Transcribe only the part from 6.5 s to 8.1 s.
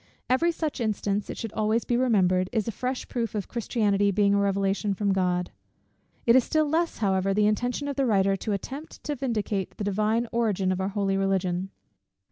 less, however, the intention of the